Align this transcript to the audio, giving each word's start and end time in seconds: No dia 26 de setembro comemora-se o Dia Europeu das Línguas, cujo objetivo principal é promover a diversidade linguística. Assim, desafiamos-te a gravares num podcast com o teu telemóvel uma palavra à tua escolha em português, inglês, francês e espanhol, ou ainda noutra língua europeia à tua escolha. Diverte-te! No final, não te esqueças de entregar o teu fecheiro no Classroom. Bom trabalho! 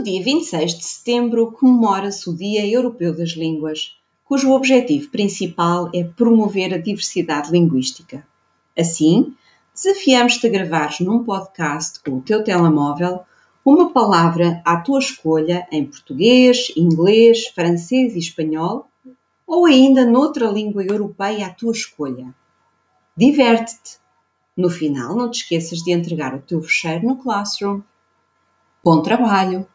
No 0.00 0.04
dia 0.04 0.24
26 0.24 0.78
de 0.78 0.82
setembro 0.82 1.52
comemora-se 1.52 2.30
o 2.30 2.34
Dia 2.34 2.66
Europeu 2.66 3.14
das 3.14 3.32
Línguas, 3.32 3.98
cujo 4.24 4.50
objetivo 4.50 5.10
principal 5.10 5.90
é 5.94 6.02
promover 6.02 6.72
a 6.72 6.78
diversidade 6.78 7.52
linguística. 7.52 8.26
Assim, 8.74 9.34
desafiamos-te 9.74 10.46
a 10.46 10.50
gravares 10.50 11.00
num 11.00 11.22
podcast 11.22 12.00
com 12.02 12.12
o 12.12 12.22
teu 12.22 12.42
telemóvel 12.42 13.20
uma 13.62 13.92
palavra 13.92 14.62
à 14.64 14.78
tua 14.78 15.00
escolha 15.00 15.68
em 15.70 15.84
português, 15.84 16.72
inglês, 16.74 17.48
francês 17.48 18.14
e 18.16 18.20
espanhol, 18.20 18.88
ou 19.46 19.66
ainda 19.66 20.06
noutra 20.06 20.46
língua 20.46 20.82
europeia 20.82 21.48
à 21.48 21.50
tua 21.50 21.72
escolha. 21.72 22.34
Diverte-te! 23.14 23.98
No 24.56 24.70
final, 24.70 25.14
não 25.14 25.30
te 25.30 25.42
esqueças 25.42 25.80
de 25.80 25.92
entregar 25.92 26.34
o 26.34 26.40
teu 26.40 26.62
fecheiro 26.62 27.06
no 27.06 27.16
Classroom. 27.16 27.82
Bom 28.82 29.02
trabalho! 29.02 29.66